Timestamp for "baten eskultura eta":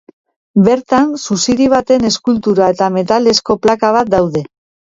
1.75-2.91